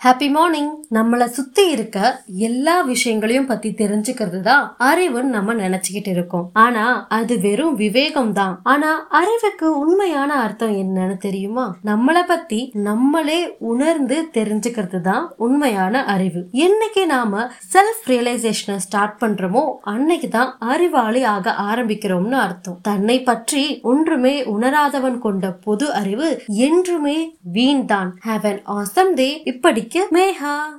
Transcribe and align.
Happy 0.00 0.26
morning 0.30 0.68
நம்மளை 0.96 1.26
சுத்தி 1.36 1.62
இருக்க 1.70 2.24
எல்லா 2.48 2.74
விஷயங்களையும் 2.80 3.46
பத்தி 3.46 3.70
தெரிஞ்சுக்கிறது 3.80 4.40
தான் 4.40 4.76
அறிவுன்னு 4.88 5.34
நம்ம 5.36 5.54
நினைச்சுக்கிட்டு 5.54 6.10
இருக்கோம். 6.14 6.44
ஆனா 6.64 6.84
அது 7.08 7.40
வெறும் 7.40 7.74
விவேகம் 7.74 8.30
தான். 8.32 8.54
ஆனா 8.62 8.90
அறிவுக்கு 9.20 9.78
உண்மையான 9.78 10.30
அர்த்தம் 10.34 10.76
என்னன்னு 10.82 11.16
தெரியுமா? 11.16 11.64
நம்மளை 11.84 12.22
பத்தி 12.26 12.60
நம்மளே 12.88 13.40
உணர்ந்து 13.58 14.18
தெரிஞ்சுக்கிறது 14.36 15.00
தான் 15.00 15.24
உண்மையான 15.36 16.04
அறிவு. 16.14 16.42
என்னைக்கு 16.66 17.04
நாம 17.14 17.42
செல்ஃப் 17.74 18.06
ரியலைசேஷனை 18.12 18.76
ஸ்டார்ட் 18.76 19.18
பண்றோமோ 19.24 19.64
அன்னைக்கு 19.94 20.30
தான் 20.38 20.54
அறிவாளி 20.58 21.24
ஆக 21.34 21.56
ஆரம்பிக்கிறோம்னு 21.70 22.38
அர்த்தம். 22.44 22.78
தன்னை 22.82 23.18
பற்றி 23.22 23.64
ஒன்றுமே 23.94 24.36
உணராதவன் 24.54 25.18
கொண்ட 25.26 25.52
பொது 25.66 25.88
அறிவு 25.92 26.30
என்றுமே 26.68 27.18
வீண் 27.58 27.84
தான் 27.94 28.12
ஹாவ் 28.28 28.48
அன் 28.52 28.64
ஆசம் 28.78 29.14
டே 29.14 29.28
ठीक 29.88 29.96
है? 29.96 30.08
मैं 30.12 30.32
हाँ। 30.34 30.76